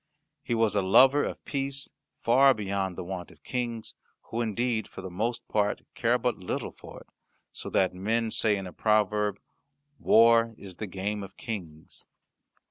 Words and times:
He 0.41 0.55
was 0.55 0.73
a 0.73 0.81
lover 0.81 1.23
of 1.23 1.45
peace 1.45 1.87
far 2.17 2.55
beyond 2.55 2.95
the 2.95 3.03
wont 3.03 3.29
of 3.29 3.43
Kings, 3.43 3.93
who 4.31 4.41
indeed, 4.41 4.87
for 4.87 5.01
the 5.01 5.11
most 5.11 5.47
part, 5.47 5.81
care 5.93 6.17
but 6.17 6.39
little 6.39 6.71
for 6.71 7.01
it, 7.01 7.07
so 7.53 7.69
that 7.69 7.93
men 7.93 8.31
say 8.31 8.57
in 8.57 8.65
a 8.65 8.73
proverb, 8.73 9.39
"War 9.99 10.55
is 10.57 10.77
the 10.77 10.87
game 10.87 11.21
of 11.21 11.37
Kings." 11.37 12.07